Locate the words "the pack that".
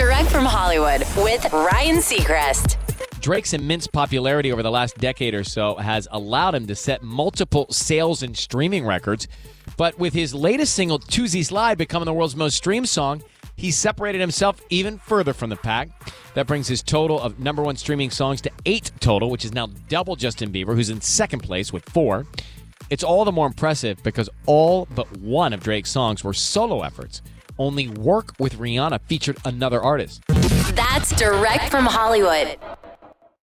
15.50-16.46